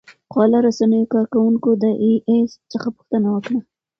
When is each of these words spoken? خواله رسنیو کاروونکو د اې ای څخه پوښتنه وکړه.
خواله 0.31 0.59
رسنیو 0.67 1.11
کاروونکو 1.13 1.69
د 1.83 1.85
اې 2.03 2.13
ای 2.29 2.39
څخه 2.71 2.87
پوښتنه 2.95 3.27
وکړه. 3.31 3.59